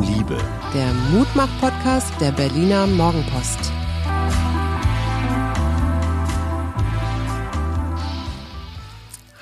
[0.00, 0.38] Liebe.
[0.72, 3.70] Der Mutmach-Podcast der Berliner Morgenpost.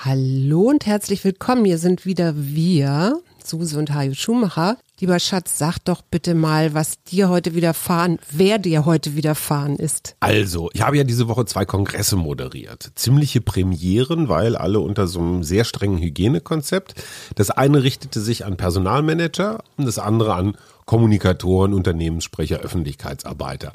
[0.01, 1.65] Hallo und herzlich willkommen.
[1.65, 4.77] Hier sind wieder wir, Suse und Hajo Schumacher.
[5.01, 10.15] Lieber Schatz, sag doch bitte mal, was dir heute widerfahren, wer dir heute widerfahren ist.
[10.21, 12.93] Also, ich habe ja diese Woche zwei Kongresse moderiert.
[12.97, 17.03] Ziemliche Premieren, weil alle unter so einem sehr strengen Hygienekonzept.
[17.35, 23.73] Das eine richtete sich an Personalmanager und das andere an Kommunikatoren, Unternehmenssprecher, Öffentlichkeitsarbeiter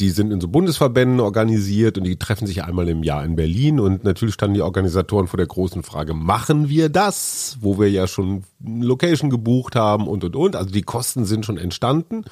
[0.00, 3.78] die sind in so Bundesverbänden organisiert und die treffen sich einmal im Jahr in Berlin
[3.78, 8.06] und natürlich standen die Organisatoren vor der großen Frage, machen wir das, wo wir ja
[8.06, 12.24] schon Location gebucht haben und und und, also die Kosten sind schon entstanden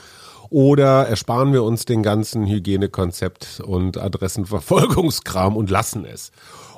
[0.51, 6.33] oder ersparen wir uns den ganzen Hygienekonzept und Adressenverfolgungskram und lassen es.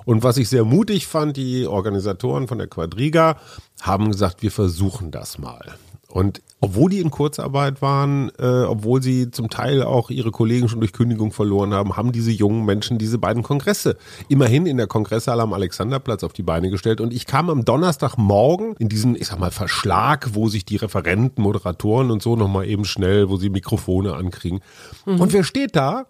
[0.05, 3.37] Und was ich sehr mutig fand, die Organisatoren von der Quadriga
[3.81, 5.75] haben gesagt, wir versuchen das mal.
[6.09, 10.81] Und obwohl die in Kurzarbeit waren, äh, obwohl sie zum Teil auch ihre Kollegen schon
[10.81, 13.99] durch Kündigung verloren haben, haben diese jungen Menschen diese beiden Kongresse
[14.31, 17.03] immerhin in der Kongresshalle am Alexanderplatz auf die Beine gestellt.
[17.03, 21.43] Und ich kam am Donnerstagmorgen in diesen, ich sag mal, Verschlag, wo sich die Referenten,
[21.43, 24.61] Moderatoren und so nochmal eben schnell, wo sie Mikrofone ankriegen.
[25.05, 25.21] Mhm.
[25.21, 26.07] Und wer steht da?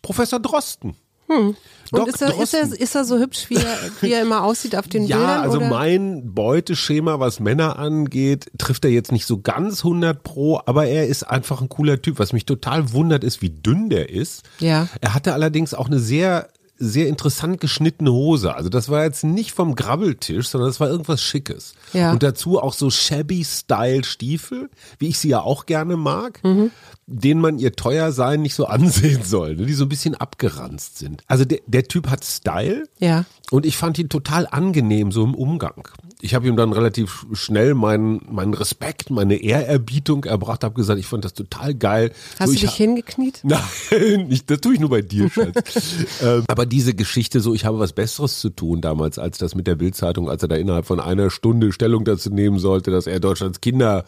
[0.00, 0.96] Professor Drosten.
[1.28, 1.56] Hm.
[1.90, 4.76] Und ist er, ist, er, ist er so hübsch, wie er, wie er immer aussieht
[4.76, 5.36] auf den ja, Bildern?
[5.36, 5.68] Ja, also oder?
[5.68, 11.06] mein Beuteschema, was Männer angeht, trifft er jetzt nicht so ganz 100 pro, aber er
[11.06, 12.18] ist einfach ein cooler Typ.
[12.18, 14.42] Was mich total wundert, ist, wie dünn der ist.
[14.58, 14.88] Ja.
[15.00, 16.48] Er hatte allerdings auch eine sehr
[16.80, 18.54] sehr interessant geschnittene Hose.
[18.54, 21.74] Also das war jetzt nicht vom Grabbeltisch, sondern das war irgendwas Schickes.
[21.92, 22.12] Ja.
[22.12, 26.38] Und dazu auch so shabby Style Stiefel, wie ich sie ja auch gerne mag.
[26.44, 26.70] Mhm
[27.10, 29.64] denen man ihr teuer sein nicht so ansehen soll, ne?
[29.64, 31.24] die so ein bisschen abgeranzt sind.
[31.26, 33.24] Also der, der Typ hat Style ja.
[33.50, 35.88] und ich fand ihn total angenehm so im Umgang.
[36.20, 41.06] Ich habe ihm dann relativ schnell meinen, meinen Respekt, meine Ehrerbietung erbracht, habe gesagt, ich
[41.06, 42.12] fand das total geil.
[42.38, 43.40] Hast so, du dich hingekniet?
[43.42, 45.94] Nein, nicht, das tue ich nur bei dir, Schatz.
[46.22, 49.66] ähm, aber diese Geschichte so, ich habe was Besseres zu tun damals, als das mit
[49.66, 53.18] der Bildzeitung, als er da innerhalb von einer Stunde Stellung dazu nehmen sollte, dass er
[53.18, 54.04] Deutschlands Kinder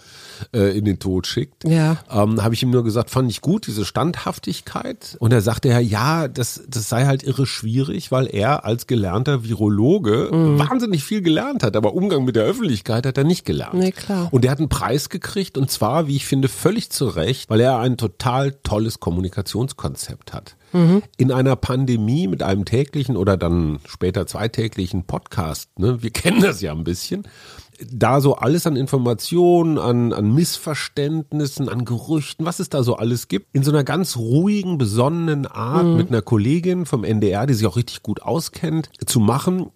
[0.53, 1.99] äh, in den Tod schickt, ja.
[2.11, 5.17] ähm, habe ich ihm nur gesagt, fand ich gut, diese Standhaftigkeit.
[5.21, 9.45] Und er sagte ja, ja, das, das sei halt irre schwierig, weil er als gelernter
[9.45, 10.59] Virologe mhm.
[10.59, 13.75] wahnsinnig viel gelernt hat, aber Umgang mit der Öffentlichkeit hat er nicht gelernt.
[13.75, 14.29] Nee, klar.
[14.31, 17.61] Und er hat einen Preis gekriegt und zwar, wie ich finde, völlig zu Recht, weil
[17.61, 20.57] er ein total tolles Kommunikationskonzept hat.
[20.73, 21.03] Mhm.
[21.17, 26.61] In einer Pandemie mit einem täglichen oder dann später zweitäglichen Podcast, ne, wir kennen das
[26.61, 27.25] ja ein bisschen,
[27.91, 33.29] da so alles an Informationen, an, an Missverständnissen, an Gerüchten, was es da so alles
[33.29, 35.97] gibt, in so einer ganz ruhigen, besonnenen Art mhm.
[35.97, 39.71] mit einer Kollegin vom NDR, die sich auch richtig gut auskennt, zu machen,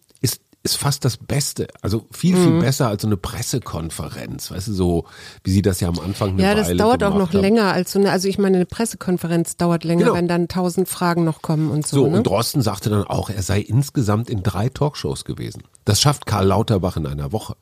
[0.65, 1.69] ist fast das Beste.
[1.83, 2.61] Also viel, viel mhm.
[2.61, 4.51] besser als so eine Pressekonferenz.
[4.51, 5.05] Weißt du, so
[5.45, 7.41] wie sie das ja am Anfang eine Ja, das Weile dauert auch noch haben.
[7.41, 10.15] länger als so eine, also ich meine, eine Pressekonferenz dauert länger, Genau.
[10.15, 11.99] wenn dann tausend Fragen noch kommen und so.
[11.99, 12.17] So, ne?
[12.17, 15.65] und Drosten sagte dann auch, er sei insgesamt in drei Talkshows gewesen.
[15.85, 17.57] Das schafft Karl Lauterbach in einer Woche.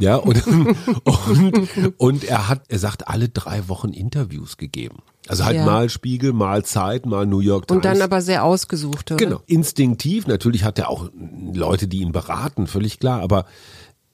[0.00, 0.44] Ja, und,
[1.04, 4.96] und, und er hat, er sagt, alle drei Wochen Interviews gegeben.
[5.28, 5.64] Also halt Ja.
[5.64, 7.76] mal Spiegel, mal Zeit, mal New York Times.
[7.76, 9.24] und dann aber sehr ausgesucht, oder?
[9.24, 9.40] Genau.
[9.46, 11.08] Instinktiv, natürlich hat er auch
[11.54, 13.44] Leute, die ihn beraten, völlig klar, aber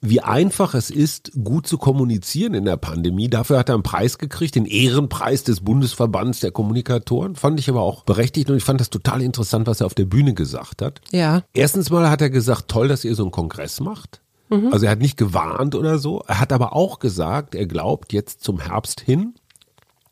[0.00, 3.28] wie einfach es ist, gut zu kommunizieren in der Pandemie.
[3.28, 7.34] Dafür hat er einen Preis gekriegt, den Ehrenpreis des Bundesverbands der Kommunikatoren.
[7.34, 10.04] Fand ich aber auch berechtigt und ich fand das total interessant, was er auf der
[10.04, 11.00] Bühne gesagt hat.
[11.10, 11.42] Ja.
[11.52, 14.20] Erstens mal hat er gesagt, toll, dass ihr so einen Kongress macht.
[14.50, 14.72] Mhm.
[14.72, 16.22] Also er hat nicht gewarnt oder so.
[16.28, 19.34] Er hat aber auch gesagt, er glaubt jetzt zum Herbst hin,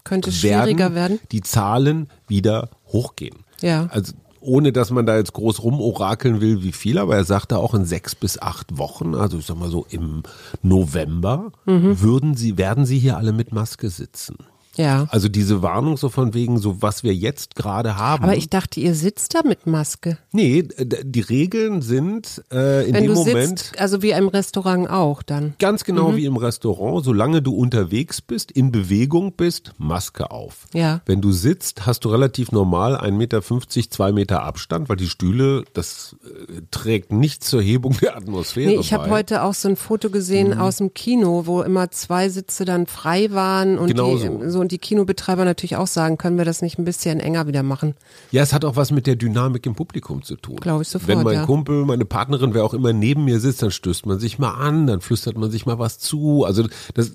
[0.07, 1.19] Könnte schwieriger werden.
[1.33, 3.37] die Zahlen wieder hochgehen.
[3.61, 3.89] Ja.
[3.91, 7.75] Also ohne dass man da jetzt groß rumorakeln will, wie viel, aber er sagte auch
[7.75, 10.23] in sechs bis acht Wochen, also ich sag mal so im
[10.63, 12.01] November, Mhm.
[12.01, 14.37] würden sie, werden sie hier alle mit Maske sitzen.
[14.77, 15.07] Ja.
[15.11, 18.25] Also diese Warnung so von wegen, so was wir jetzt gerade haben.
[18.25, 20.19] Aber ich dachte, ihr sitzt da mit Maske.
[20.33, 24.89] nee, die Regeln sind äh, in Wenn dem du Moment sitzt, also wie im Restaurant
[24.91, 25.55] auch dann.
[25.59, 26.17] ganz genau Mhm.
[26.17, 30.67] wie im Restaurant, solange du unterwegs bist, in Bewegung bist, Maske auf.
[30.73, 31.01] Ja.
[31.07, 33.43] Wenn du sitzt, hast du relativ normal 1,50 Meter,
[33.91, 38.77] 2 Meter Abstand, weil die Stühle, das äh, trägt nicht zur Hebung der Atmosphäre Nee,
[38.81, 40.61] ich habe heute auch so ein Foto gesehen Mhm.
[40.61, 44.41] aus dem Kino, wo immer zwei Sitze dann frei waren und Genau die, so.
[44.51, 47.63] so und die Kinobetreiber natürlich auch sagen, können wir das nicht ein bisschen enger wieder
[47.63, 47.95] machen?
[48.33, 50.57] Ja, es hat auch was mit der Dynamik im Publikum zu tun.
[50.57, 51.47] Glaube ich sofort, Wenn mein ja.
[51.47, 54.89] Kumpel, meine Partnerin, wer auch immer neben mir sitzt, dann stößt man sich mal an,
[54.89, 56.45] dann flüstert man sich mal was zu.
[56.45, 56.65] Also
[56.95, 57.13] das,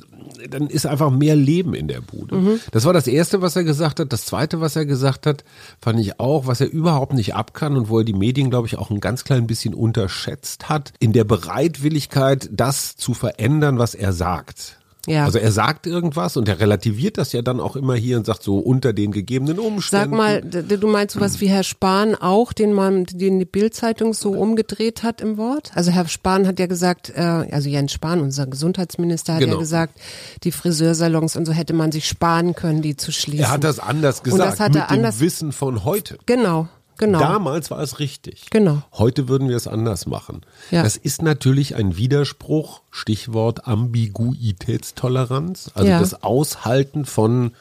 [0.49, 2.37] dann ist einfach mehr Leben in der Bude.
[2.37, 2.59] Mhm.
[2.71, 4.13] Das war das Erste, was er gesagt hat.
[4.13, 5.43] Das Zweite, was er gesagt hat,
[5.81, 8.67] fand ich auch, was er überhaupt nicht ab kann und wo er die Medien, glaube
[8.67, 13.93] ich, auch ein ganz klein bisschen unterschätzt hat, in der Bereitwilligkeit, das zu verändern, was
[13.93, 14.77] er sagt.
[15.07, 15.25] Ja.
[15.25, 18.43] Also er sagt irgendwas und er relativiert das ja dann auch immer hier und sagt
[18.43, 20.15] so unter den gegebenen Sag Umständen.
[20.15, 24.31] mal, d- du meinst sowas wie Herr Spahn auch, den man, den die Bildzeitung so
[24.33, 25.71] umgedreht hat im Wort?
[25.73, 29.53] Also Herr Spahn hat ja gesagt, äh, also Jens Spahn, unser Gesundheitsminister, hat Genau.
[29.53, 29.99] ja gesagt,
[30.43, 33.45] die Friseursalons und so hätte man sich sparen können, die zu schließen.
[33.45, 36.17] er hat das anders Und gesagt, das hat er mit dem anders- Wissen von heute.
[36.27, 36.67] Genau,
[37.01, 37.19] genau.
[37.19, 38.45] Damals war es richtig.
[38.51, 38.81] Genau.
[38.93, 40.41] Heute würden wir es anders machen.
[40.71, 40.83] Ja.
[40.83, 45.99] Das ist natürlich ein Widerspruch, Stichwort Ambiguitätstoleranz, also Ja.
[45.99, 47.51] das Aushalten von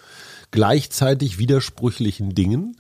[0.53, 2.77] gleichzeitig widersprüchlichen Dingen.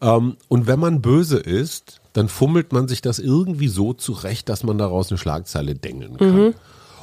[0.00, 4.64] Ähm, und wenn man böse ist, dann fummelt man sich das irgendwie so zurecht, dass
[4.64, 6.36] man daraus eine Schlagzeile dengeln kann.
[6.36, 6.54] Mhm.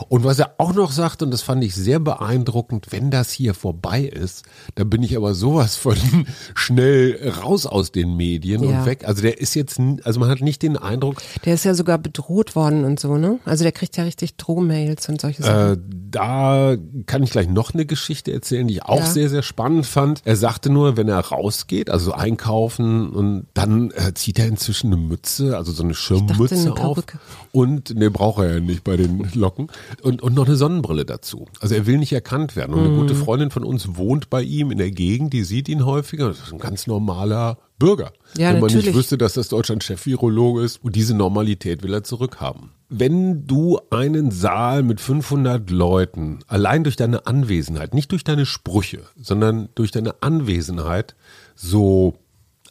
[0.10, 3.54] Und was er auch noch sagt, und das fand ich sehr beeindruckend, wenn das hier
[3.54, 4.44] vorbei ist,
[4.76, 5.96] dann bin ich aber sowas von
[6.56, 8.80] schnell raus aus den Medien Ja.
[8.82, 9.08] und weg.
[9.08, 12.56] Also der ist jetzt, also man hat nicht den Eindruck, Der ist ja sogar bedroht
[12.56, 13.40] worden und so, ne?
[13.46, 15.74] Also der kriegt ja richtig Drohmails und solche Sachen.
[15.74, 15.78] äh,
[16.12, 16.76] da
[17.06, 19.06] kann ich gleich noch eine Geschichte erzählen, die ich auch Ja.
[19.06, 20.22] sehr, sehr spannend fand.
[20.26, 24.98] Er sagte nur, wenn er rausgeht, also einkaufen und dann äh, zieht er inzwischen eine
[25.02, 27.04] Mütze, also so eine Schirmmütze eine auf.
[27.52, 29.68] Und, ne, braucht er ja nicht bei den Locken.
[30.02, 31.48] Und, und noch eine Sonnenbrille dazu.
[31.60, 32.74] Also er will nicht erkannt werden.
[32.74, 32.98] Und eine Mhm.
[32.98, 36.28] gute Freundin von uns wohnt bei ihm in der Gegend, die sieht ihn häufiger.
[36.28, 38.14] Das ist ein ganz normaler Bürger.
[38.38, 38.86] Ja, Wenn man natürlich.
[38.88, 40.84] nicht wüsste, dass das Deutschland Chef-Virologe ist.
[40.84, 42.72] Und diese Normalität will er zurückhaben.
[42.90, 49.02] Wenn du einen Saal mit 500 Leuten allein durch deine Anwesenheit, nicht durch deine Sprüche,
[49.20, 51.16] sondern durch deine Anwesenheit
[51.56, 52.16] so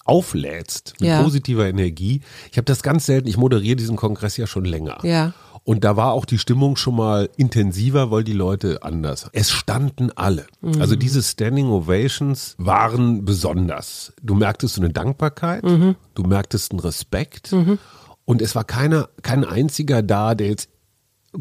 [0.05, 1.22] auflädst mit Ja.
[1.22, 2.20] positiver Energie.
[2.50, 4.99] Ich habe das ganz selten, ich moderiere diesen Kongress ja schon länger.
[5.02, 5.32] Ja.
[5.64, 9.28] Und da war auch die Stimmung schon mal intensiver, weil die Leute anders.
[9.32, 10.46] Es standen alle.
[10.61, 10.81] Mhm.
[10.81, 14.12] Also diese Standing Ovations waren besonders.
[14.22, 15.96] Du merktest so eine Dankbarkeit, Mhm.
[16.14, 17.55] du merktest einen Respekt.
[18.26, 20.69] Und es war keiner, kein einziger da, der jetzt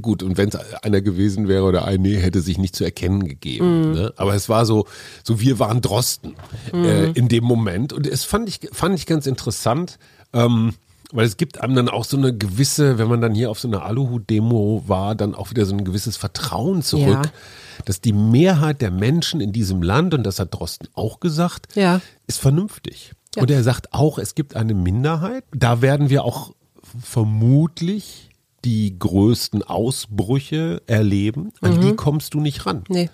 [0.02, 3.28] Gut, und wenn es einer gewesen wäre oder ein, nee, hätte sich nicht zu erkennen
[3.28, 3.90] gegeben.
[3.90, 3.94] Mhm.
[3.94, 4.14] Ne?
[4.18, 4.88] Aber es war so,
[5.24, 6.34] so wir waren Drosten
[6.74, 7.94] äh, in dem Moment.
[7.94, 10.00] Und es fand ich, fand ich ganz interessant,
[10.34, 10.74] ähm,
[11.12, 13.68] weil es gibt einem dann auch so eine gewisse, wenn man dann hier auf so
[13.68, 17.32] einer Aluhut-Demo war, dann auch wieder so ein gewisses Vertrauen zurück, Ja.
[17.86, 22.02] dass die Mehrheit der Menschen in diesem Land, und das hat Drosten auch gesagt, Ja.
[22.28, 23.14] ist vernünftig.
[23.36, 23.42] Ja.
[23.42, 25.44] Und er sagt auch, es gibt eine Minderheit.
[25.52, 26.54] Da werden wir auch
[27.02, 28.30] vermutlich
[28.66, 31.52] die größten Ausbrüche erleben.
[31.62, 32.84] An die kommst du nicht ran.
[32.88, 33.10] Nee.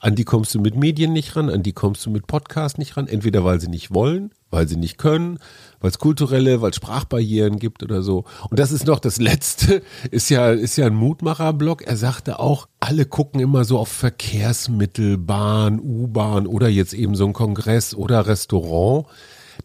[0.00, 2.96] An die kommst du mit Medien nicht ran, an die kommst du mit Podcast nicht
[2.96, 3.06] ran.
[3.06, 5.38] Entweder weil sie nicht wollen, weil sie nicht können,
[5.80, 8.24] weil es kulturelle, weil es Sprachbarrieren gibt oder so.
[8.48, 11.82] Und das ist noch das Letzte, ist ja, ist ja ein Mutmacherblock.
[11.82, 17.26] Er sagte auch, alle gucken immer so auf Verkehrsmittel, Bahn, U-Bahn oder jetzt eben so
[17.26, 19.06] ein Kongress oder Restaurant.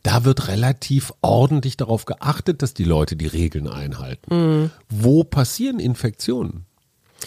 [0.04, 4.70] Da wird relativ ordentlich darauf geachtet, dass die Leute die Regeln einhalten.
[4.90, 6.66] Wo passieren Infektionen?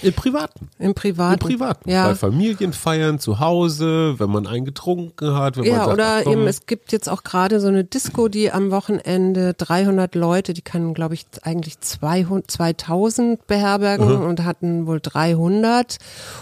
[0.02, 0.68] Im Privaten.
[0.78, 1.34] Im Privaten.
[1.34, 1.90] Im Privaten.
[1.90, 2.08] Ja.
[2.08, 5.56] Bei Familienfeiern zu Hause, wenn man einen getrunken hat.
[5.56, 8.28] Wenn man Ja, sagt, oder komm, eben, es gibt jetzt auch gerade so eine Disco,
[8.28, 14.86] die am Wochenende 300 Leute, die kann, glaube ich, eigentlich 200, 2000 beherbergen und hatten
[14.86, 15.96] wohl 300.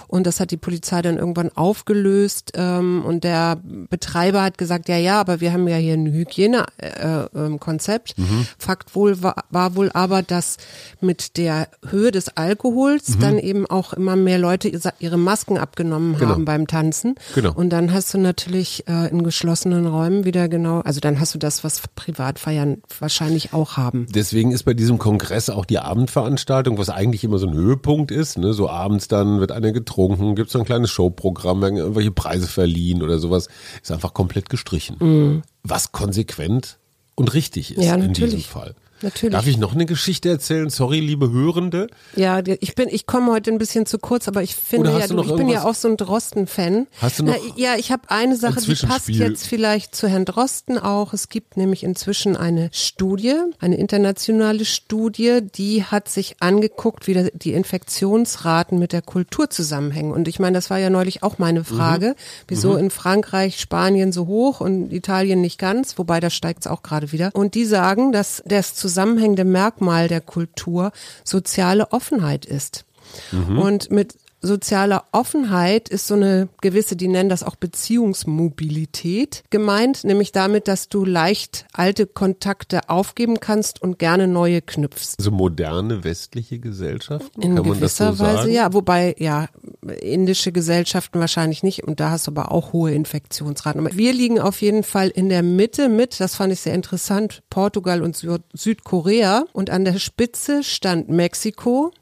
[0.09, 2.53] Und das hat die Polizei dann irgendwann aufgelöst.
[2.55, 3.59] Ähm, und der
[3.91, 8.15] Betreiber hat gesagt, ja, ja, aber wir haben ja hier ein Hygienekonzept.
[8.59, 10.57] Fakt wohl war, war wohl aber, dass
[11.01, 16.31] mit der Höhe des Alkohols dann eben auch immer mehr Leute ihre Masken abgenommen Genau.
[16.33, 17.15] haben beim Tanzen.
[17.35, 17.53] Genau.
[17.55, 21.39] Und dann hast du natürlich äh, in geschlossenen Räumen wieder genau, also dann hast du
[21.39, 24.07] das, was Privatfeiern wahrscheinlich auch haben.
[24.11, 28.39] Deswegen ist bei diesem Kongress auch die Abendveranstaltung, was eigentlich immer so ein Höhepunkt ist,
[28.39, 28.53] ne?
[28.53, 33.03] so abends dann wird einer getrunken, gibt so ein kleines Showprogramm, werden irgendwelche Preise verliehen
[33.03, 33.49] oder sowas,
[33.83, 35.43] ist einfach komplett gestrichen.
[35.63, 36.79] Was konsequent
[37.15, 37.83] und richtig ist Mhm.
[37.85, 38.75] Ja, in diesem Fall.
[39.03, 39.33] Natürlich.
[39.33, 40.71] Darf ich noch eine Geschichte erzählen?
[40.71, 41.89] Sorry, liebe Hörende.
[42.15, 45.21] Ja, ich bin, ich komme heute ein bisschen zu kurz, aber ich finde ja, du
[45.21, 46.87] ich bin ja auch so ein Drosten-Fan.
[47.01, 50.25] Hast du noch Na, ja, ich habe eine Sache, die passt jetzt vielleicht zu Herrn
[50.25, 51.13] Drosten auch.
[51.13, 57.53] Es gibt nämlich inzwischen eine Studie, eine internationale Studie, die hat sich angeguckt, wie die
[57.53, 60.13] Infektionsraten mit der Kultur zusammenhängen.
[60.13, 62.15] Und ich meine, das war ja neulich auch meine Frage,
[62.49, 66.83] wieso in Frankreich, Spanien so hoch und Italien nicht ganz, wobei da steigt es auch
[66.83, 67.31] gerade wieder.
[67.35, 70.93] Und die sagen, dass das zusammenhängende Merkmal der Kultur
[71.25, 72.85] soziale Offenheit ist.
[73.33, 74.15] Und mit
[74.47, 80.89] sozialer Offenheit ist so eine gewisse, die nennen das auch Beziehungsmobilität gemeint, nämlich damit, dass
[80.89, 85.17] du leicht alte Kontakte aufgeben kannst und gerne neue knüpfst.
[85.19, 87.43] So moderne westliche Gesellschaften?
[87.43, 88.53] In Kann man das so gewisser Weise, sagen?
[88.53, 88.73] ja.
[88.73, 89.49] Wobei, ja,
[89.89, 91.85] indische Gesellschaften wahrscheinlich nicht.
[91.85, 93.81] Und da hast du aber auch hohe Infektionsraten.
[93.85, 97.43] Aber wir liegen auf jeden Fall in der Mitte mit, das fand ich sehr interessant,
[97.51, 99.45] Portugal und Sü- Südkorea.
[99.53, 101.93] Und an der Spitze stand Mexiko.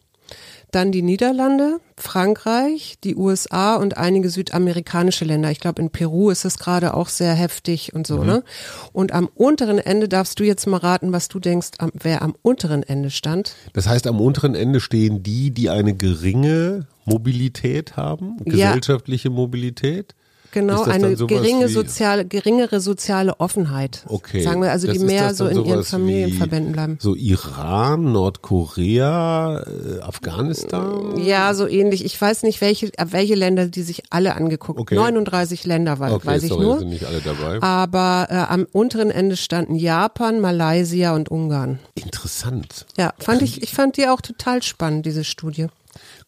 [0.75, 5.51] Dann die Niederlande, Frankreich, die USA und einige südamerikanische Länder.
[5.51, 8.27] Ich glaube, in Peru ist es gerade auch sehr heftig und so, mhm.
[8.27, 8.45] ne?
[8.93, 12.83] Und am unteren Ende darfst du jetzt mal raten, was du denkst, wer am unteren
[12.83, 13.55] Ende stand.
[13.73, 19.35] Das heißt, am unteren Ende stehen die, die eine geringe Mobilität haben, gesellschaftliche ja.
[19.35, 20.15] Mobilität.
[20.55, 24.05] Genau, eine geringe soziale, geringere soziale Offenheit.
[24.07, 24.41] Okay.
[24.41, 26.99] Sagen wir also, die mehr so in ihren Familienverbänden bleiben.
[27.01, 31.19] So Iran, Nordkorea, äh, Afghanistan?
[31.19, 32.05] Ja, so ähnlich.
[32.05, 34.79] Ich weiß nicht, welche, welche Länder die sich alle angeguckt.
[34.79, 34.95] Okay.
[34.95, 36.79] 39 Länder war, okay, weiß ich sorry, nur.
[36.79, 37.61] Sind nicht alle dabei.
[37.61, 41.81] Aber äh, am unteren Ende standen Japan, Malaysia und Ungarn.
[41.97, 42.87] Interessant.
[42.97, 45.67] Ja, fand ich, ich fand die auch total spannend, diese Studie.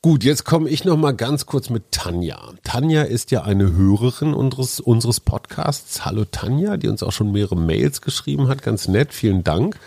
[0.07, 2.39] Gut, jetzt komme ich noch mal ganz kurz mit Tanja.
[2.63, 6.05] Tanja ist ja eine Hörerin unseres, unseres Podcasts.
[6.05, 8.63] Hallo Tanja, die uns auch schon mehrere Mails geschrieben hat.
[8.63, 9.81] Ganz nett, vielen Dank.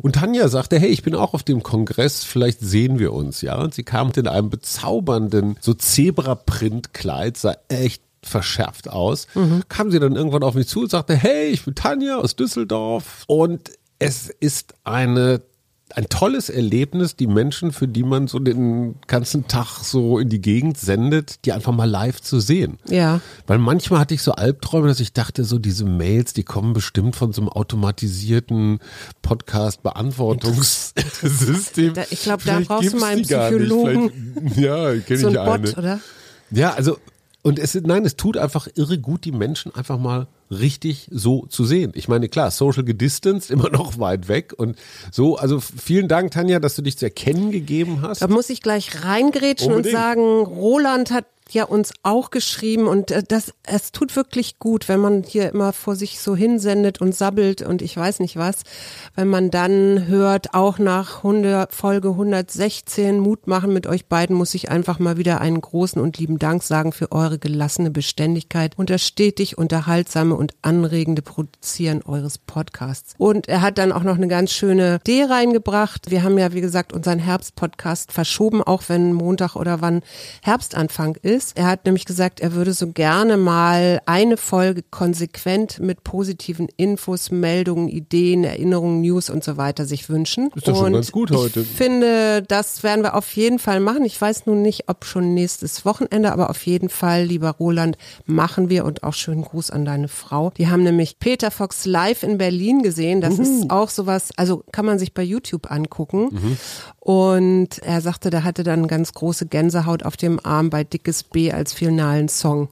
[0.00, 3.60] Und Tanja sagte, hey, ich bin auch auf dem Kongress, vielleicht sehen wir uns, ja.
[3.60, 9.26] Und sie kam in einem bezaubernden, so Zebra-Print-Kleid, sah echt verschärft aus.
[9.34, 9.62] Mhm.
[9.68, 13.24] Kam sie dann irgendwann auf mich zu und sagte, hey, ich bin Tanja aus Düsseldorf.
[13.26, 15.42] Und es ist eine
[15.94, 20.40] ein tolles Erlebnis, die Menschen, für die man so den ganzen Tag so in die
[20.40, 22.80] Gegend sendet, die einfach mal live zu sehen.
[22.88, 23.20] Ja.
[23.46, 27.14] Weil manchmal hatte ich so Albträume, dass ich dachte, so diese Mails, die kommen bestimmt
[27.14, 28.80] von so einem automatisierten
[29.22, 31.92] Podcast-Beantwortungssystem.
[32.10, 34.50] ich glaube, da brauchst du mal einen Psychologen.
[34.56, 35.68] Ja, kenne so ich ein eine.
[35.68, 36.00] Bot, oder?
[36.50, 36.98] Ja, also
[37.46, 41.64] und es, nein, es tut einfach irre gut, die Menschen einfach mal richtig so zu
[41.64, 41.92] sehen.
[41.94, 44.76] Ich meine, klar, social gedistanced, immer noch weit weg und
[45.12, 45.36] so.
[45.36, 48.20] Also vielen Dank, Tanja, dass du dich zu erkennen gegeben hast.
[48.20, 49.94] Da muss ich gleich reingrätschen Unbedingt.
[49.94, 54.88] und sagen, Roland hat ja uns auch geschrieben und äh, das es tut wirklich gut,
[54.88, 58.62] wenn man hier immer vor sich so hinsendet und sabbelt und ich weiß nicht was,
[59.14, 64.54] wenn man dann hört, auch nach 100, Folge 116 Mut machen mit euch beiden, muss
[64.54, 68.90] ich einfach mal wieder einen großen und lieben Dank sagen für eure gelassene Beständigkeit und
[68.90, 73.14] das stetig unterhaltsame und anregende Produzieren eures Podcasts.
[73.18, 76.10] Und er hat dann auch noch eine ganz schöne Idee reingebracht.
[76.10, 80.02] Wir haben ja, wie gesagt, unseren Herbstpodcast verschoben, auch wenn Montag oder wann
[80.42, 81.56] Herbstanfang ist ist.
[81.56, 87.30] Er hat nämlich gesagt, er würde so gerne mal eine Folge konsequent mit positiven Infos,
[87.30, 90.50] Meldungen, Ideen, Erinnerungen, News und so weiter sich wünschen.
[90.54, 91.60] Ist doch schon ganz gut heute.
[91.60, 94.04] Ich finde, das werden wir auf jeden Fall machen.
[94.04, 98.70] Ich weiß nun nicht, ob schon nächstes Wochenende, aber auf jeden Fall, lieber Roland, machen
[98.70, 100.52] wir und auch schönen Gruß an deine Frau.
[100.56, 103.20] Die haben nämlich Peter Fox live in Berlin gesehen.
[103.20, 103.42] Das uh.
[103.42, 106.28] ist auch sowas, also kann man sich bei YouTube angucken.
[106.30, 106.56] Mhm.
[107.06, 111.52] Und er sagte, der hatte dann ganz große Gänsehaut auf dem Arm bei Dickes B
[111.52, 112.68] als finalen Song.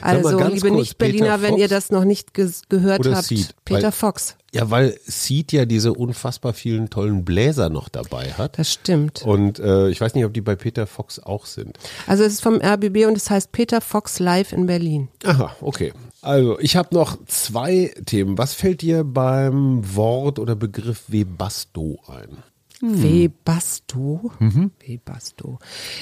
[0.00, 4.36] Also, liebe Nicht-Berliner, wenn ihr das noch nicht ge gehört habt, Seed, Peter weil, Fox.
[4.52, 8.58] Ja, weil Seed ja diese unfassbar vielen tollen Bläser noch dabei hat.
[8.58, 9.22] Das stimmt.
[9.22, 11.78] Und äh, ich weiß nicht, ob die bei Peter Fox auch sind.
[12.06, 15.08] Also es ist vom RBB und es heißt Peter Fox Live in Berlin.
[15.24, 15.92] Aha, okay.
[16.22, 18.38] Also ich habe noch zwei Themen.
[18.38, 22.42] Was fällt dir beim Wort oder Begriff Webasto ein?
[22.80, 23.02] Hm.
[23.02, 24.32] Webasto.
[24.38, 24.70] Mhm.
[24.84, 25.58] Webasto.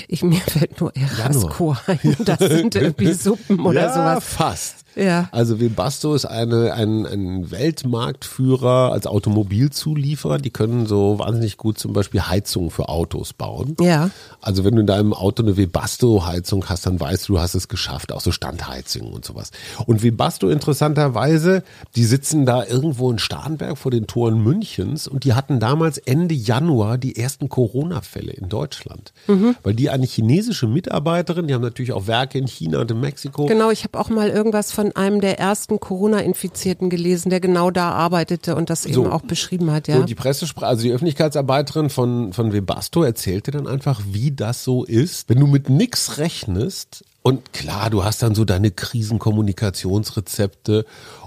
[0.09, 2.17] Ich, mir fällt nur Erasco ein.
[2.25, 4.25] Das sind irgendwie Suppen oder ja, sowas.
[4.25, 4.84] fast.
[4.97, 5.29] Ja.
[5.33, 10.39] Also Webasto ist eine, ein, ein Weltmarktführer als Automobilzulieferer.
[10.39, 13.77] Die können so wahnsinnig gut zum Beispiel Heizungen für Autos bauen.
[13.81, 14.11] Ja.
[14.41, 17.69] Also wenn du in deinem Auto eine Webasto-Heizung hast, dann weißt du, du hast es
[17.69, 18.13] geschafft.
[18.13, 19.51] Auch so Standheizungen und sowas.
[19.87, 21.63] Und Webasto interessanterweise,
[21.97, 26.35] die sitzen da irgendwo in Starnberg vor den Toren Münchens und die hatten damals Ende
[26.35, 29.13] Januar die ersten Corona-Fälle in Deutschland.
[29.27, 29.57] Mhm.
[29.63, 33.47] Weil die eine chinesische Mitarbeiterin, die haben natürlich auch Werke in China und in Mexiko.
[33.47, 37.71] Genau, ich habe auch mal irgendwas von von einem der ersten Corona-Infizierten gelesen, der genau
[37.71, 39.89] da arbeitete und das so, eben auch beschrieben hat.
[39.89, 39.97] Ja.
[39.97, 44.85] So die Pressesprache, also die Öffentlichkeitsarbeiterin von, von Webasto erzählte dann einfach, wie das so
[44.85, 50.85] ist, wenn du mit nix rechnest und klar, du hast dann so deine Krisenkommunikationsrezepte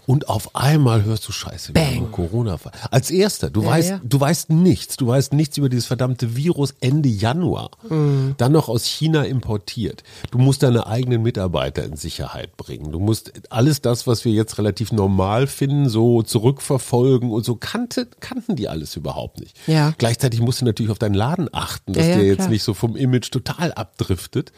[0.08, 2.12] und auf einmal hörst du Scheiße, Bang.
[2.12, 2.58] Corona.
[2.92, 4.02] Als erster, du ja, weißt, ja.
[4.02, 8.34] du weißt nichts, du weißt nichts über dieses verdammte Virus Ende Januar, mhm.
[8.38, 10.04] dann noch aus China importiert.
[10.32, 12.94] Du musst deine eigenen Mitarbeiter in Sicherheit bringen.
[12.94, 18.08] Du musst alles das, was wir jetzt relativ normal finden, so zurückverfolgen und so kannte,
[18.22, 19.58] kannten die alles überhaupt nicht.
[19.68, 19.94] Ja.
[19.98, 22.50] Gleichzeitig musst du natürlich auf deinen Laden achten, dass der jetzt klar.
[22.50, 24.54] nicht so vom Image total abdriftet.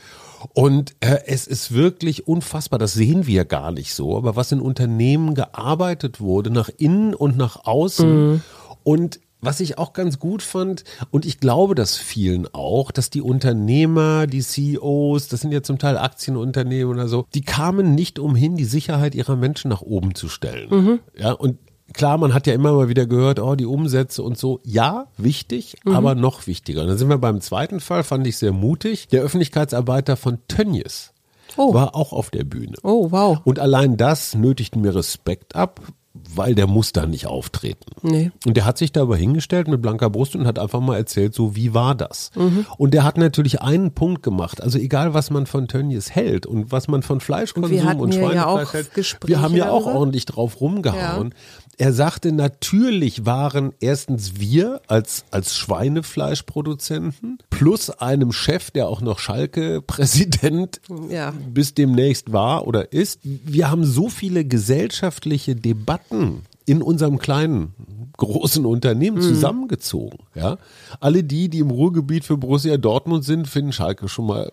[0.53, 4.61] Und äh, es ist wirklich unfassbar, das sehen wir gar nicht so, aber was in
[4.61, 8.41] Unternehmen gearbeitet wurde, nach innen und nach außen.
[8.83, 13.21] Und was ich auch ganz gut fand, und ich glaube das vielen auch, dass die
[13.21, 18.57] Unternehmer, die CEOs, das sind ja zum Teil Aktienunternehmen oder so, die kamen nicht umhin,
[18.57, 20.69] die Sicherheit ihrer Menschen nach oben zu stellen.
[21.17, 21.57] Ja, und
[21.93, 24.59] klar, man hat ja immer mal wieder gehört, oh, die Umsätze und so.
[24.63, 26.81] Ja, wichtig, aber noch wichtiger.
[26.81, 29.07] Und dann sind wir beim zweiten Fall, fand ich sehr mutig.
[29.09, 31.13] Der Öffentlichkeitsarbeiter von Tönnies
[31.57, 31.73] Oh.
[31.73, 32.75] war auch auf der Bühne.
[32.83, 33.39] Oh, wow.
[33.43, 35.81] Und allein das nötigt mir Respekt ab,
[36.13, 37.91] weil der muss da nicht auftreten.
[38.01, 38.31] Nee.
[38.45, 41.33] Und der hat sich da aber hingestellt mit blanker Brust und hat einfach mal erzählt,
[41.33, 42.31] so wie war das?
[42.77, 44.61] Und der hat natürlich einen Punkt gemacht.
[44.61, 48.19] Also egal, was man von Tönnies hält und was man von Fleischkonsum Wir und ja
[48.21, 51.33] Schweinefleisch auch hält, wir haben ja auch ordentlich drauf rumgehauen.
[51.81, 59.17] Er sagte, natürlich waren erstens wir als, als Schweinefleischproduzenten plus einem Chef, der auch noch
[59.19, 61.33] Schalke-Präsident Ja.
[61.53, 63.19] bis demnächst war oder ist.
[63.23, 67.73] Wir haben so viele gesellschaftliche Debatten in unserem kleinen,
[68.17, 68.69] großen Mhm.
[68.69, 70.19] Unternehmen zusammengezogen.
[70.35, 70.57] Ja?
[70.99, 74.51] Alle die, die im Ruhrgebiet für Borussia Dortmund sind, finden Schalke schon mal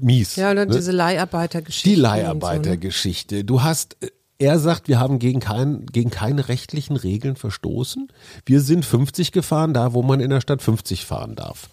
[0.00, 0.36] mies.
[0.36, 0.72] Ja, oder ne?
[0.76, 1.88] diese Leiharbeitergeschichte.
[1.88, 3.44] Die und Leiharbeitergeschichte.
[3.44, 8.08] Du hast, äh, er sagt, wir haben gegen, kein, gegen keine rechtlichen Regeln verstoßen.
[8.46, 11.68] Wir sind 50 gefahren, da wo man in der Stadt 50 fahren darf.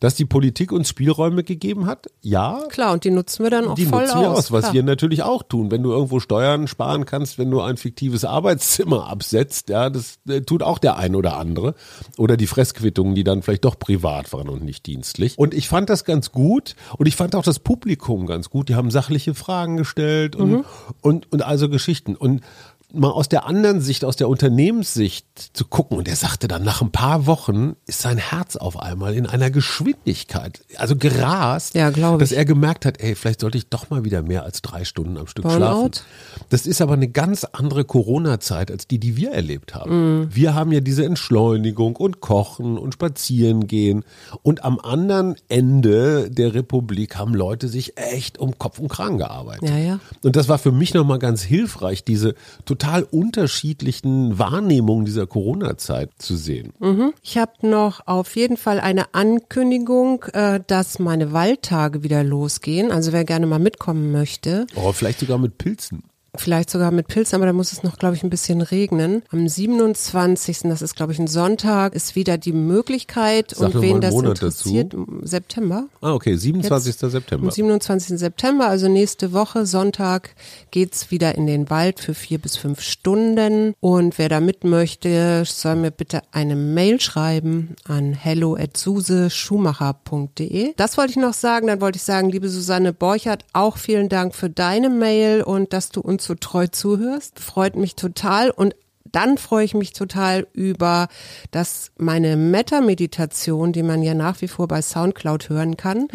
[0.00, 2.60] Dass die Politik uns Spielräume gegeben hat, ja.
[2.68, 4.38] Klar, und die nutzen wir dann auch Die voll nutzen wir aus.
[4.38, 4.74] aus, was klar.
[4.74, 5.70] wir natürlich auch tun.
[5.70, 10.40] Wenn du irgendwo Steuern sparen kannst, wenn du ein fiktives Arbeitszimmer absetzt, ja, das äh,
[10.42, 11.74] tut auch der ein oder andere.
[12.16, 15.38] Oder die Fressquittungen, die dann vielleicht doch privat waren und nicht dienstlich.
[15.38, 18.68] Und ich fand das ganz gut und ich fand auch das Publikum ganz gut.
[18.68, 20.64] Die haben sachliche Fragen gestellt und, Mhm.
[21.02, 22.14] und, und also Geschichten.
[22.16, 22.42] Und
[22.92, 25.26] mal aus der anderen Sicht, aus der Unternehmenssicht
[25.56, 25.98] zu gucken.
[25.98, 29.50] Und er sagte dann, nach ein paar Wochen ist sein Herz auf einmal in einer
[29.50, 34.22] Geschwindigkeit, also gerast, Ja, dass er gemerkt hat, ey, vielleicht sollte ich doch mal wieder
[34.22, 35.58] mehr als drei Stunden am Stück Burnout?
[35.58, 35.90] schlafen.
[36.50, 40.20] Das ist aber eine ganz andere Corona-Zeit als die, die wir erlebt haben.
[40.20, 40.28] Mhm.
[40.34, 44.04] Wir haben ja diese Entschleunigung und Kochen und Spazieren gehen.
[44.42, 49.68] Und am anderen Ende der Republik haben Leute sich echt um Kopf und Kragen gearbeitet.
[49.68, 50.00] Ja, ja.
[50.22, 52.34] Und das war für mich nochmal ganz hilfreich, diese
[52.78, 56.72] total unterschiedlichen Wahrnehmungen dieser Corona-Zeit zu sehen.
[57.22, 62.90] Ich habe noch auf jeden Fall eine Ankündigung, äh, dass meine Waldtage wieder losgehen.
[62.92, 66.04] Also wer gerne mal mitkommen möchte, Oh, vielleicht sogar mit Pilzen.
[66.34, 69.22] Vielleicht sogar mit Pilzen, aber da muss es noch, glaube ich, ein bisschen regnen.
[69.30, 74.00] Am 27., das ist, glaube ich, ein Sonntag, ist wieder die Möglichkeit Sag und wen
[74.00, 75.84] das Monat interessiert, September.
[76.00, 76.96] Ah, okay, 27.
[76.96, 77.46] September.
[77.46, 78.18] Am 27.
[78.18, 80.34] September, also nächste Woche, Sonntag,
[80.70, 83.74] geht's wieder in den Wald für vier bis fünf Stunden.
[83.80, 90.74] Und wer da mit möchte, soll mir bitte eine Mail schreiben an hello@suseschumacher.de.
[90.76, 91.68] Das wollte ich noch sagen.
[91.68, 95.90] Dann wollte ich sagen, liebe Susanne Borchert, auch vielen Dank für deine Mail und dass
[95.90, 97.40] du uns so treu zuhörst.
[97.40, 98.74] Freut mich total und
[99.12, 101.08] dann freue ich mich total über,
[101.50, 106.08] dass meine Metta-Meditation, die man ja nach wie vor bei Soundcloud hören kann,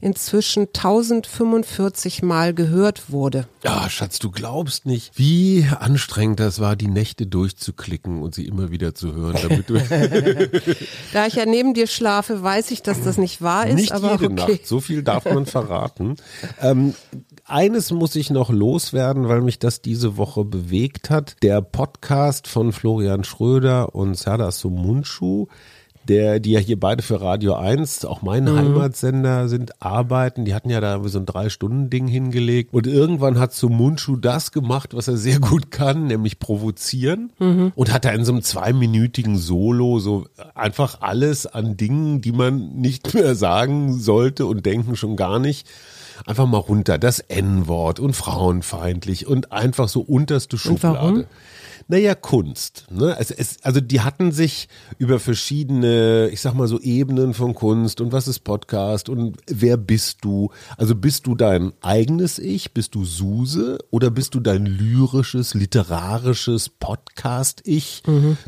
[0.00, 3.48] inzwischen 1045 Mal gehört wurde.
[3.64, 8.70] Ja, Schatz, du glaubst nicht, wie anstrengend das war, die Nächte durchzuklicken und sie immer
[8.70, 9.64] wieder zu hören,
[11.12, 14.12] Da ich ja neben dir schlafe, weiß ich, dass das nicht wahr ist, nicht aber
[14.12, 14.52] jede okay.
[14.52, 16.16] Nacht, so viel darf man verraten.
[16.60, 16.94] ähm,
[17.48, 21.36] eines muss ich noch loswerden, weil mich das diese Woche bewegt hat.
[21.42, 25.46] Der Podcast von Florian Schröder und Serdar Sumunchu,
[26.08, 28.56] der, die ja hier beide für Radio 1, auch mein Mhm.
[28.56, 30.44] Heimatsender sind, arbeiten.
[30.44, 32.72] Die hatten ja da so ein Drei-Stunden-Ding hingelegt.
[32.72, 37.30] Und irgendwann hat Sumunchu das gemacht, was er sehr gut kann, nämlich provozieren.
[37.38, 37.72] Mhm.
[37.74, 42.76] Und hat da in so einem zweiminütigen Solo so einfach alles an Dingen, die man
[42.76, 45.68] nicht mehr sagen sollte und denken schon gar nicht,
[46.26, 46.98] einfach mal runter.
[46.98, 50.98] Das N-Wort und frauenfeindlich und einfach so unterste Schublade.
[50.98, 51.24] warum?
[51.90, 52.84] Naja, Kunst.
[52.90, 53.16] Ne?
[53.18, 58.02] Es, es, also die hatten sich über verschiedene, ich sag mal so Ebenen von Kunst
[58.02, 60.50] und was ist Podcast und wer bist du?
[60.76, 62.74] Also bist du dein eigenes Ich?
[62.74, 63.78] Bist du Suse?
[63.90, 68.02] Oder bist du dein lyrisches, literarisches Podcast-Ich?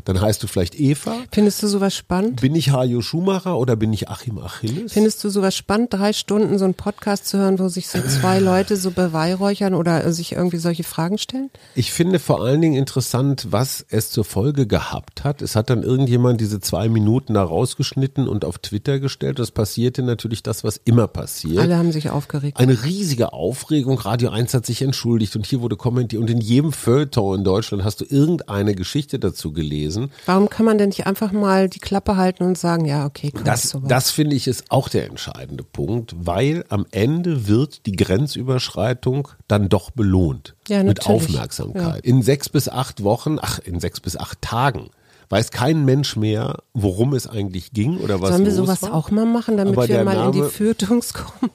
[0.05, 1.15] Dann heißt du vielleicht Eva.
[1.31, 2.41] Findest du sowas spannend?
[2.41, 4.93] Bin ich Hajo Schumacher oder bin ich Achim Achilles?
[4.93, 8.37] Findest du sowas spannend, drei Stunden so einen Podcast zu hören, wo sich so zwei
[8.37, 11.49] Leute so beweihräuchern oder sich irgendwie solche Fragen stellen?
[11.73, 15.41] Ich finde vor allen Dingen interessant, was es zur Folge gehabt hat.
[15.41, 19.39] Es hat dann irgendjemand diese zwei Minuten da rausgeschnitten und auf Twitter gestellt.
[19.39, 21.59] Das passierte natürlich das, was immer passiert.
[21.59, 22.57] Alle haben sich aufgeregt.
[22.59, 23.97] Eine riesige Aufregung.
[23.99, 26.21] Radio 1 hat sich entschuldigt und hier wurde kommentiert.
[26.21, 30.11] Und in jedem Feuilleton in Deutschland hast du irgendeine Geschichte dazu gelesen.
[30.25, 33.43] Warum kann man denn nicht einfach mal die Klappe halten und sagen, ja, okay, komm,
[33.43, 39.27] Das, das finde ich ist auch der entscheidende Punkt, weil am Ende wird die Grenzüberschreitung
[39.47, 40.55] dann doch belohnt.
[40.67, 41.05] Ja, mit.
[41.05, 42.05] Aufmerksamkeit.
[42.05, 44.89] In sechs bis acht Wochen, ach, in sechs bis acht Tagen
[45.29, 48.93] weiß kein Mensch mehr, worum es eigentlich ging oder was Sollen wir sowas war.
[48.93, 51.51] auch mal machen, damit Aber wir mal in die Name- Fürtungs kommen?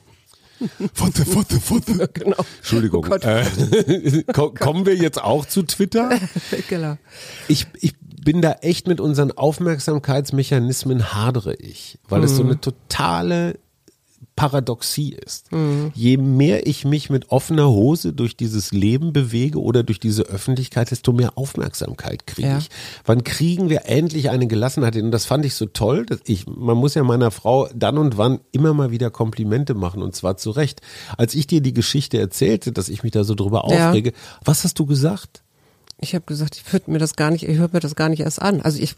[0.95, 2.09] Fotze, Fotze, Fotze.
[2.15, 2.37] Genau.
[2.59, 3.05] Entschuldigung.
[3.07, 3.25] Oh Gott.
[3.25, 6.19] äh, ko- kommen wir jetzt auch zu Twitter?
[6.71, 6.97] genau.
[7.49, 12.51] Ich, ich bin da echt mit unseren Aufmerksamkeitsmechanismen hadere ich, weil es so Mhm.
[12.51, 13.59] eine totale
[14.37, 15.51] Paradoxie ist.
[15.51, 15.91] Mhm.
[15.95, 20.91] Je mehr ich mich mit offener Hose durch dieses Leben bewege oder durch diese Öffentlichkeit,
[20.91, 22.59] desto mehr Aufmerksamkeit kriege Ja.
[22.59, 22.69] ich.
[23.07, 24.95] Wann kriegen wir endlich eine Gelassenheit?
[24.97, 26.07] Und das fand ich so toll.
[26.07, 30.03] Dass ich, man muss ja meiner Frau dann und wann immer mal wieder Komplimente machen
[30.03, 30.83] und zwar zu Recht.
[31.17, 33.89] Als ich dir die Geschichte erzählte, dass ich mich da so drüber Ja.
[33.89, 34.13] aufrege,
[34.45, 35.43] was hast du gesagt?
[35.99, 38.21] Ich habe gesagt, ich würde mir das gar nicht, ich höre mir das gar nicht
[38.21, 38.61] erst an.
[38.61, 38.95] Also ich,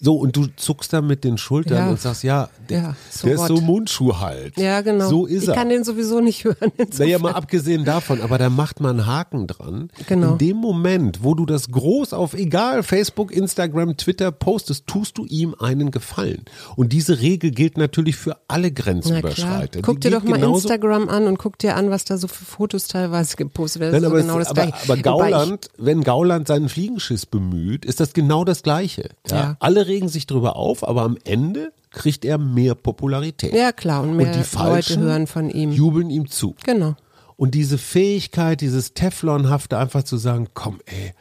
[0.00, 1.88] So, und du zuckst da mit den Schultern Ja.
[1.90, 4.56] und sagst, ja, der, Ja, so der ist so Mundschuh halt.
[4.58, 5.08] ja genau.
[5.08, 5.54] So ist ich er.
[5.54, 6.56] kann den sowieso nicht hören.
[6.76, 7.22] Naja, insofern.
[7.22, 9.88] mal abgesehen davon, aber da macht man einen Haken dran.
[10.06, 10.32] Genau.
[10.32, 15.24] In dem Moment, wo du das groß auf egal Facebook, Instagram, Twitter postest, tust du
[15.24, 16.44] ihm einen Gefallen.
[16.76, 18.72] Und diese Regel gilt natürlich für alle.
[18.72, 19.82] Grenzüberschreiter.
[19.82, 22.88] Guck dir doch mal Instagram an und guck dir an, was da so für Fotos
[22.88, 23.94] teilweise gepostet werden.
[23.94, 24.84] Nein, aber, ist genau das aber, Gleiche.
[24.84, 29.10] aber ich- Gauland, wenn Gauland seinen Fliegenschiss bemüht, ist das genau das Gleiche.
[29.28, 29.36] Ja?
[29.36, 29.56] Ja.
[29.84, 33.54] Alle regen sich drüber auf, aber am Ende kriegt er mehr Popularität.
[33.54, 35.72] Ja klar, und mehr und die Leute Falschen hören von ihm.
[35.72, 36.54] jubeln ihm zu.
[36.64, 36.94] Genau.
[37.36, 41.12] Und diese Fähigkeit, dieses Teflonhafte, einfach zu sagen, komm ey,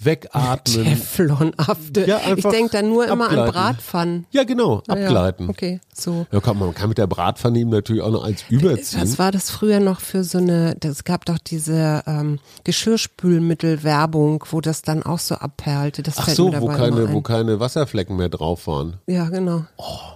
[0.00, 0.84] wegatmen.
[0.84, 2.06] Teflonhafte.
[2.06, 3.52] Ja, ich denke da nur immer an abgleiten.
[3.52, 4.26] Bratpfannen.
[4.30, 4.94] Ja, genau, ja.
[4.94, 5.48] abgleiten.
[5.48, 6.26] Okay, so.
[6.30, 9.00] Ja, komm, man kann mit der Bratpfanne ihm natürlich auch noch eins überziehen.
[9.00, 14.60] Was war das früher noch für so eine, es gab doch diese ähm, Geschirrspülmittelwerbung, wo
[14.60, 16.02] das dann auch so abperlte.
[16.02, 17.22] Das Ach so, wo keine, wo ein.
[17.22, 18.98] keine Wasserflecken mehr drauf waren.
[19.06, 19.64] Ja, genau.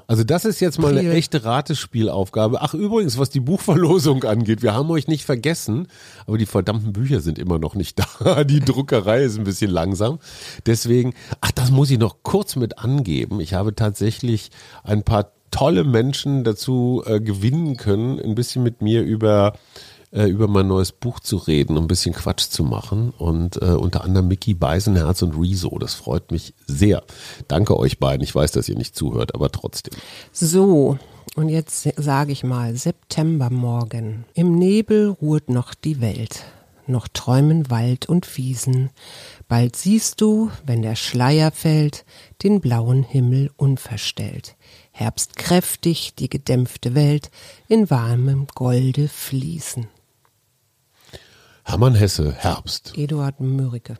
[0.06, 1.12] Also das ist jetzt mal eine Priel.
[1.12, 2.60] echte Ratespielaufgabe.
[2.60, 5.86] Ach übrigens, was die Buchverlosung angeht, wir haben euch nicht vergessen,
[6.26, 8.44] aber die verdammten Bücher sind immer noch nicht da.
[8.44, 10.18] Die Druckerei ist ein bisschen langsam.
[10.66, 13.40] Deswegen, ach, das muss ich noch kurz mit angeben.
[13.40, 14.50] Ich habe tatsächlich
[14.84, 19.54] ein paar tolle Menschen dazu äh, gewinnen können, ein bisschen mit mir über
[20.12, 24.04] äh, über mein neues Buch zu reden, ein bisschen Quatsch zu machen und äh, unter
[24.04, 25.78] anderem Mickey Beisenherz und Rezo.
[25.78, 27.02] Das freut mich sehr.
[27.48, 28.24] Danke euch beiden.
[28.24, 29.94] Ich weiß, dass ihr nicht zuhört, aber trotzdem.
[30.32, 30.98] So,
[31.36, 34.24] und jetzt sage ich mal, Septembermorgen.
[34.34, 36.44] Im Nebel ruht noch die Welt.
[36.86, 38.90] Noch träumen Wald und Wiesen.
[39.50, 42.04] Bald siehst du, wenn der Schleier fällt,
[42.44, 44.54] den blauen Himmel unverstellt.
[44.92, 47.32] Herbst kräftig die gedämpfte Welt
[47.66, 49.88] in warmem Golde fließen.
[51.64, 52.92] Hermann Hesse, Herbst.
[52.96, 53.98] Eduard Mörike.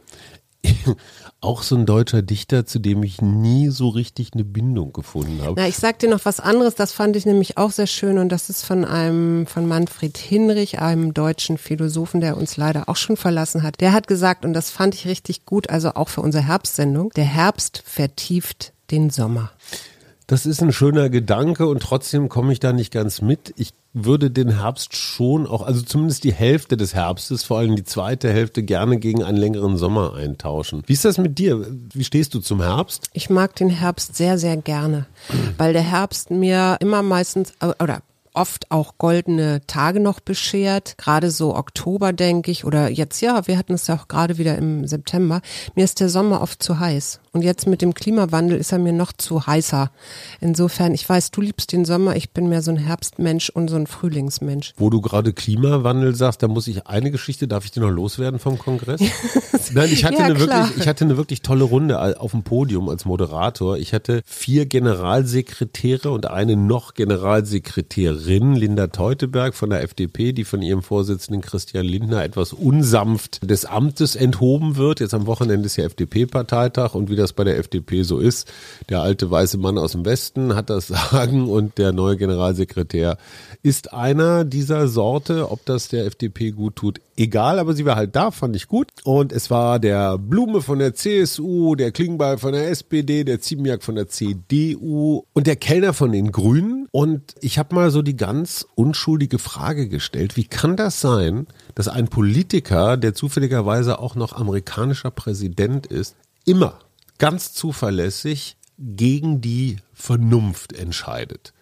[1.40, 5.55] Auch so ein deutscher Dichter, zu dem ich nie so richtig eine Bindung gefunden habe.
[5.57, 8.29] Na, ich sag dir noch was anderes, das fand ich nämlich auch sehr schön und
[8.29, 13.16] das ist von einem, von Manfred Hinrich, einem deutschen Philosophen, der uns leider auch schon
[13.16, 13.81] verlassen hat.
[13.81, 17.25] Der hat gesagt, und das fand ich richtig gut, also auch für unsere Herbstsendung, der
[17.25, 19.51] Herbst vertieft den Sommer.
[20.31, 23.53] Das ist ein schöner Gedanke und trotzdem komme ich da nicht ganz mit.
[23.57, 27.83] Ich würde den Herbst schon auch, also zumindest die Hälfte des Herbstes, vor allem die
[27.83, 30.85] zweite Hälfte, gerne gegen einen längeren Sommer eintauschen.
[30.87, 31.66] Wie ist das mit dir?
[31.93, 33.11] Wie stehst du zum Herbst?
[33.12, 35.07] Ich mag den Herbst sehr, sehr gerne,
[35.59, 38.01] weil der Herbst mir immer meistens, äh, oder
[38.40, 40.96] oft auch goldene Tage noch beschert.
[40.96, 44.57] Gerade so Oktober, denke ich, oder jetzt, ja, wir hatten es ja auch gerade wieder
[44.57, 45.42] im September.
[45.74, 47.20] Mir ist der Sommer oft zu heiß.
[47.33, 49.90] Und jetzt mit dem Klimawandel ist er mir noch zu heißer.
[50.40, 53.76] Insofern, ich weiß, du liebst den Sommer, ich bin mehr so ein Herbstmensch und so
[53.76, 54.72] ein Frühlingsmensch.
[54.79, 58.40] Wo du gerade Klimawandel sagst, da muss ich eine Geschichte, darf ich dir noch loswerden
[58.40, 59.00] vom Kongress?
[59.72, 60.64] Nein, ich hatte, Ja, eine klar.
[60.64, 63.76] wirklich, ich hatte eine wirklich tolle Runde auf dem Podium als Moderator.
[63.76, 70.62] Ich hatte vier Generalsekretäre und eine noch Generalsekretärin, Linda Teuteberg von der FDP, die von
[70.62, 75.01] ihrem Vorsitzenden Christian Lindner etwas unsanft des Amtes enthoben wird.
[75.01, 78.49] Jetzt am Wochenende ist ja FDP-Parteitag und wie das bei der FDP so ist,
[78.88, 83.19] der alte weiße Mann aus dem Westen hat das Sagen und der neue Generalsekretär
[83.64, 85.51] ist einer dieser Sorte.
[85.51, 88.88] Ob das der FDP gut tut, egal, aber sie war halt da, fand ich gut.
[89.05, 93.83] Und es war der Blume von der CSU, der Klingbeil von der SPD, der Ziemiak
[93.83, 96.87] von der CDU und der Kellner von den Grünen.
[96.93, 101.88] Und ich habe mal so die ganz unschuldige Frage gestellt, wie kann das sein, dass
[101.88, 106.79] ein Politiker, der zufälligerweise auch noch amerikanischer Präsident ist, immer
[107.18, 111.52] ganz zuverlässig gegen die Vernunft entscheidet.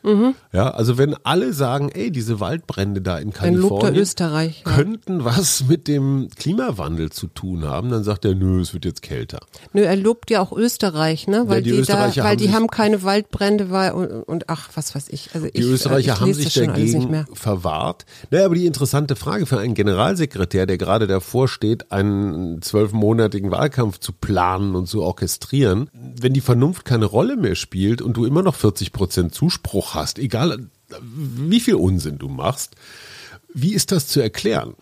[0.52, 4.62] Ja, also wenn alle sagen, ey, diese Waldbrände da in Kalifornien Österreich.
[4.64, 4.72] Ja.
[4.72, 9.02] könnten was mit dem Klimawandel zu tun haben, dann sagt er, nö, es wird jetzt
[9.02, 9.40] kälter.
[9.72, 11.44] Nö, er lobt ja auch Österreich, ne?
[11.48, 14.70] Weil die die, da, Österreicher weil haben die haben keine Waldbrände, weil und, und ach,
[14.74, 15.30] was weiß ich.
[15.34, 18.06] Also Die ich, Österreicher äh, ich haben sich dagegen verwahrt.
[18.30, 23.98] Naja, aber die interessante Frage für einen Generalsekretär, der gerade davor steht, einen zwölfmonatigen Wahlkampf
[23.98, 28.42] zu planen und zu orchestrieren, wenn die Vernunft keine Rolle mehr spielt und du immer
[28.42, 30.68] noch 40 Prozent Zuspruch hast, egal
[31.00, 32.76] wie viel Unsinn du machst,
[33.52, 34.74] Wie ist das zu erklären?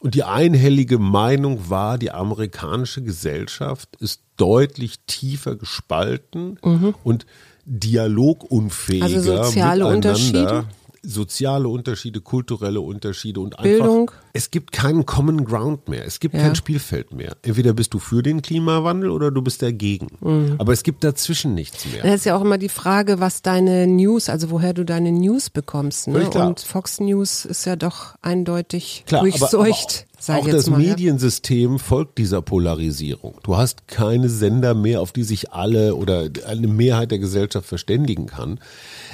[0.00, 6.94] Und die einhellige Meinung war, die amerikanische Gesellschaft ist deutlich tiefer gespalten mhm.
[7.04, 7.26] und
[7.64, 9.86] dialogunfähiger also soziale.
[9.86, 10.66] Unterschiede?
[11.04, 14.10] Soziale Unterschiede, kulturelle Unterschiede und einfach, Bildung.
[14.32, 16.04] es gibt keinen Common Ground mehr.
[16.04, 16.42] Es gibt ja.
[16.42, 17.36] kein Spielfeld mehr.
[17.42, 20.08] Entweder bist du für den Klimawandel oder du bist dagegen.
[20.20, 20.56] Mhm.
[20.58, 22.02] Aber es gibt dazwischen nichts mehr.
[22.02, 25.50] Das ist ja auch immer die Frage, was deine News, also woher du deine News
[25.50, 26.08] bekommst.
[26.08, 26.28] Ne?
[26.30, 30.06] Und Fox News ist ja doch eindeutig Klar, durchseucht.
[30.06, 33.34] Aber, auch das Mediensystem folgt dieser Polarisierung.
[33.42, 38.26] Du hast keine Sender mehr, auf die sich alle oder eine Mehrheit der Gesellschaft verständigen
[38.26, 38.60] kann.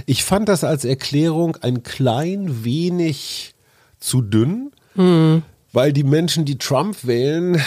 [0.06, 3.54] Ich fand das als Erklärung ein klein wenig
[3.98, 5.42] zu dünn, hm.
[5.72, 7.60] weil die Menschen, die Trump wählen,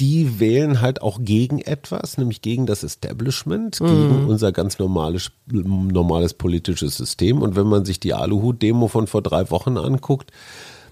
[0.00, 3.86] die wählen halt auch gegen etwas, nämlich gegen das Establishment, hm.
[3.86, 7.42] gegen unser ganz normales, normales politisches System.
[7.42, 10.30] Und wenn man sich die Aluhut-Demo von vor drei Wochen anguckt,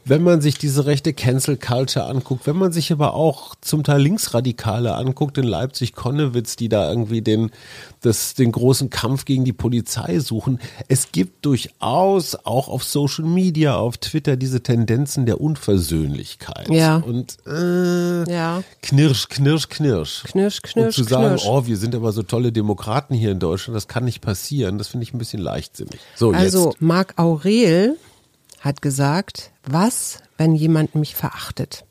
[0.09, 4.03] wenn man sich diese rechte Cancel Culture anguckt, wenn man sich aber auch zum Teil
[4.03, 7.51] Linksradikale anguckt in Leipzig, Konnewitz, die da irgendwie den,
[8.03, 10.61] das, den großen Kampf gegen die Polizei suchen.
[10.87, 16.69] Es gibt durchaus auch auf Social Media, auf Twitter diese Tendenzen der Unversöhnlichkeit.
[16.71, 16.99] Ja.
[16.99, 18.63] Und äh, ja.
[18.83, 20.23] knirsch, knirsch, knirsch.
[20.23, 20.99] Knirsch, knirsch.
[20.99, 21.47] Und zu sagen, knirsch.
[21.47, 24.87] oh, wir sind aber so tolle Demokraten hier in Deutschland, das kann nicht passieren, das
[24.87, 25.99] finde ich ein bisschen leichtsinnig.
[26.15, 26.81] So, also jetzt.
[26.81, 27.97] Marc Aurel
[28.67, 31.85] hat gesagt, was, wenn jemand mich verachtet?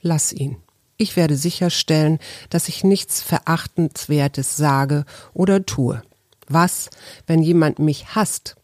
[0.00, 0.56] Lass ihn.
[0.96, 6.02] Ich werde sicherstellen, dass ich nichts Verachtenswertes sage oder tue.
[6.48, 6.90] Was,
[7.26, 8.56] wenn jemand mich hasst?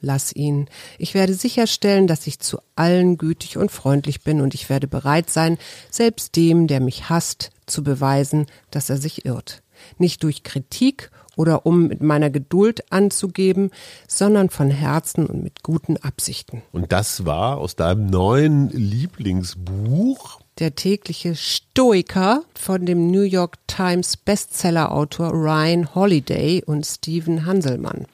[0.00, 0.68] Lass ihn.
[0.98, 5.30] Ich werde sicherstellen, dass ich zu allen gütig und freundlich bin und ich werde bereit
[5.30, 5.58] sein,
[5.90, 9.62] selbst dem, der mich hasst, zu beweisen, dass er sich irrt.
[9.98, 13.70] Nicht durch Kritik oder um mit meiner Geduld anzugeben,
[14.06, 16.62] sondern von Herzen und mit guten Absichten.
[16.72, 20.40] Und das war aus deinem neuen Lieblingsbuch?
[20.58, 28.06] Der tägliche Stoiker von dem New York Times Bestsellerautor Ryan Holiday und Stephen Hanselmann.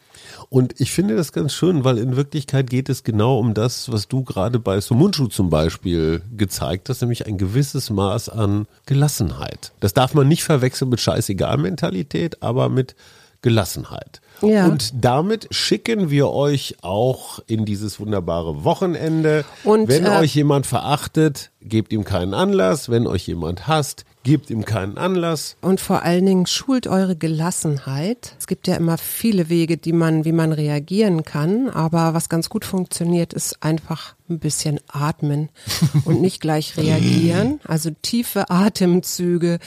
[0.55, 4.07] Und ich finde das ganz schön, weil in Wirklichkeit geht es genau um das, was
[4.07, 9.73] du gerade bei Sumunchu zum Beispiel gezeigt hast, nämlich ein gewisses Maß an Gelassenheit.
[9.81, 12.95] Das darf man nicht verwechseln mit Scheißegal-Mentalität, aber mit
[13.43, 14.21] Gelassenheit.
[14.43, 14.67] Ja.
[14.67, 19.45] Und damit schicken wir euch auch in dieses wunderbare Wochenende.
[19.65, 22.89] Und, Wenn äh, euch jemand verachtet, gebt ihm keinen Anlass.
[22.89, 25.59] Wenn euch jemand hasst, Gebt ihm keinen Anlass.
[25.61, 28.35] Und vor allen Dingen schult eure Gelassenheit.
[28.39, 31.69] Es gibt ja immer viele Wege, die man, wie man reagieren kann.
[31.69, 35.51] Aber was ganz gut funktioniert, ist einfach ein bisschen atmen
[36.07, 37.61] und nicht gleich reagieren.
[37.65, 39.59] Also tiefe Atemzüge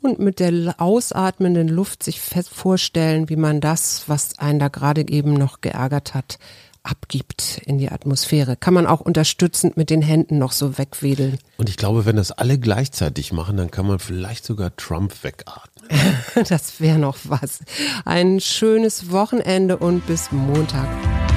[0.00, 5.06] und mit der ausatmenden Luft sich fest vorstellen, wie man das, was einen da gerade
[5.10, 6.38] eben noch geärgert hat,
[6.86, 8.56] abgibt in die Atmosphäre.
[8.56, 11.38] Kann man auch unterstützend mit den Händen noch so wegwedeln.
[11.58, 15.88] Und ich glaube, wenn das alle gleichzeitig machen, dann kann man vielleicht sogar Trump wegatmen.
[16.48, 17.60] das wäre noch was.
[18.04, 20.88] Ein schönes Wochenende und bis Montag.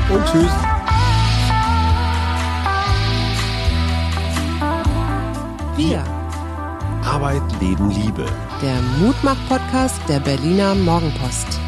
[0.09, 0.51] Und tschüss.
[5.75, 6.03] Wir.
[7.03, 8.25] Arbeit, Leben, Liebe.
[8.62, 11.59] Der Mutmach-Podcast der Berliner Morgenpost.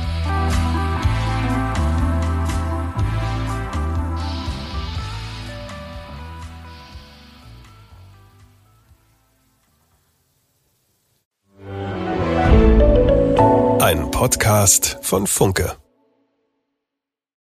[14.21, 15.80] Podcast von Funke.